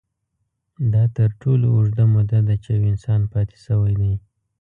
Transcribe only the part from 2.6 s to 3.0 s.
چې یو